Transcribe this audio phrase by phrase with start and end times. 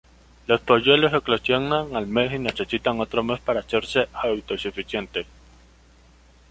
[0.47, 5.27] Los polluelos eclosionan al mes y necesitan otro mes para hacerse autosuficientes.